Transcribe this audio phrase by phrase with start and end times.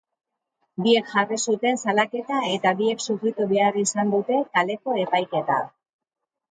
[0.85, 5.63] Biek jarri zuten salaketa eta biek sufritu behar izan dute kaleko epaiketa.